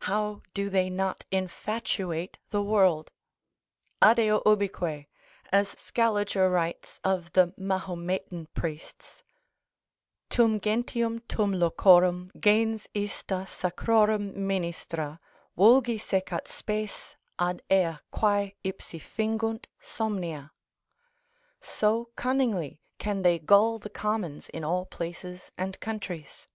How 0.00 0.42
do 0.52 0.68
they 0.68 0.90
not 0.90 1.24
infatuate 1.30 2.36
the 2.50 2.60
world? 2.62 3.10
Adeo 4.02 4.40
ubique 4.40 5.06
(as 5.50 5.68
Scaliger 5.78 6.50
writes 6.50 7.00
of 7.02 7.32
the 7.32 7.54
Mahometan 7.56 8.48
priests), 8.52 9.22
tum 10.28 10.60
gentium 10.60 11.20
tum 11.26 11.54
locorum, 11.54 12.30
gens 12.38 12.86
ista 12.92 13.46
sacrorum 13.46 14.34
ministra, 14.34 15.18
vulgi 15.56 15.96
secat 15.96 16.46
spes, 16.48 17.16
ad 17.38 17.62
ea 17.72 17.96
quae 18.10 18.54
ipsi 18.62 19.00
fingunt 19.00 19.68
somnia, 19.80 20.50
so 21.62 22.10
cunningly 22.14 22.82
can 22.98 23.22
they 23.22 23.38
gull 23.38 23.78
the 23.78 23.88
commons 23.88 24.50
in 24.50 24.64
all 24.64 24.84
places 24.84 25.50
and 25.56 25.80
countries. 25.80 26.46